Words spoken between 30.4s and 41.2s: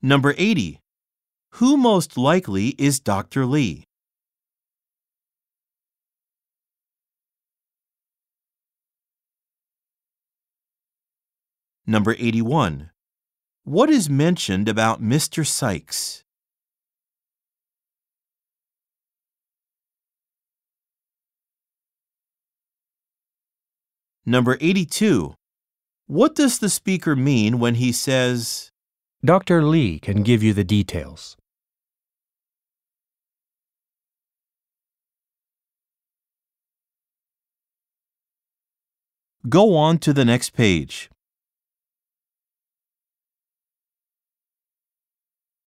you the details. Go on to the next page.